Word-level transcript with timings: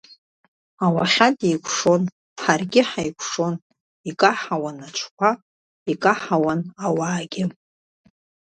Ауахьад 0.85 1.37
еикушон, 1.49 2.03
ҳаргьы 2.41 2.81
ҳаикушон, 2.89 3.55
икаҳауан 4.09 4.77
аҽқуа, 4.87 5.31
икаҳауан 5.91 6.59
ауаагьы… 6.85 7.45